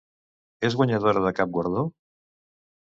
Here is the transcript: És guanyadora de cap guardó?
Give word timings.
És 0.69 0.77
guanyadora 0.79 1.23
de 1.29 1.35
cap 1.41 1.55
guardó? 1.59 1.87